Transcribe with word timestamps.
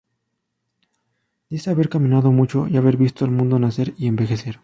Dice 1.47 1.69
haber 1.69 1.87
caminado 1.87 2.31
mucho 2.31 2.67
y 2.67 2.75
haber 2.77 2.97
visto 2.97 3.23
al 3.23 3.29
mundo 3.29 3.59
nacer 3.59 3.93
y 3.99 4.07
envejecer. 4.07 4.59